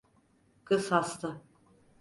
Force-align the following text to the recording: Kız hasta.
Kız 0.65 0.91
hasta. 0.91 1.41